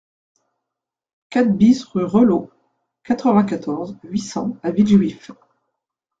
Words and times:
quatre 1.29 1.51
BIS 1.51 1.83
rue 1.93 2.05
Reulos, 2.05 2.49
quatre-vingt-quatorze, 3.03 3.95
huit 4.03 4.17
cents 4.21 4.57
à 4.63 4.71
Villejuif 4.71 5.29